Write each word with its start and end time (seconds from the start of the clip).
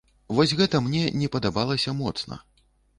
Вось 0.37 0.53
гэта 0.61 0.81
мне 0.87 1.03
не 1.21 1.31
падабалася 1.37 1.97
моцна. 2.03 2.43